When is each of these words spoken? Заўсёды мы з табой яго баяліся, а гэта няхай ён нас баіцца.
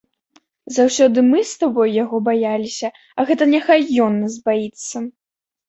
Заўсёды 0.77 1.19
мы 1.31 1.43
з 1.49 1.53
табой 1.65 1.93
яго 2.03 2.21
баяліся, 2.29 2.87
а 3.19 3.29
гэта 3.29 3.43
няхай 3.55 3.81
ён 4.09 4.13
нас 4.25 4.43
баіцца. 4.51 5.07